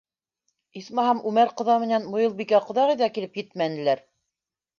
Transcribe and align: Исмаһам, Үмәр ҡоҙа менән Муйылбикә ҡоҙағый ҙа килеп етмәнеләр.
Исмаһам, 0.79 1.19
Үмәр 1.31 1.51
ҡоҙа 1.61 1.75
менән 1.83 2.07
Муйылбикә 2.15 2.63
ҡоҙағый 2.71 2.99
ҙа 3.03 3.11
килеп 3.19 3.39
етмәнеләр. 3.43 4.05